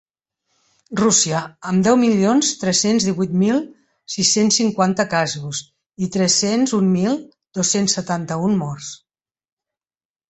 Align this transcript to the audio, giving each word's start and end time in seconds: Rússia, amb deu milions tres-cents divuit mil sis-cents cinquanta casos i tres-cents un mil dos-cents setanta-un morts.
Rússia, 0.99 1.41
amb 1.71 1.83
deu 1.87 1.97
milions 2.03 2.49
tres-cents 2.63 3.05
divuit 3.09 3.35
mil 3.43 3.61
sis-cents 4.15 4.57
cinquanta 4.61 5.05
casos 5.13 5.61
i 6.07 6.11
tres-cents 6.19 6.75
un 6.81 6.91
mil 6.97 7.21
dos-cents 7.61 7.99
setanta-un 8.01 8.61
morts. 8.67 8.91